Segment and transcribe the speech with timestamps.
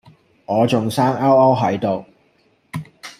[0.47, 2.03] 我仲生勾勾係度